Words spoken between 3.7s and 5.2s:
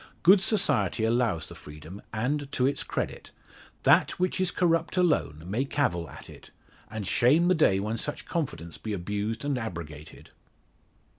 That which is corrupt